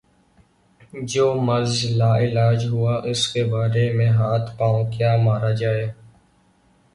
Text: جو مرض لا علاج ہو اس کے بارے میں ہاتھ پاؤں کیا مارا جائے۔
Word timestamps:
جو 1.03 1.25
مرض 1.41 1.73
لا 1.91 2.11
علاج 2.17 2.65
ہو 2.65 2.87
اس 3.11 3.27
کے 3.33 3.43
بارے 3.43 3.85
میں 3.93 4.09
ہاتھ 4.09 4.49
پاؤں 4.57 4.83
کیا 4.91 5.15
مارا 5.23 5.51
جائے۔ 5.51 5.85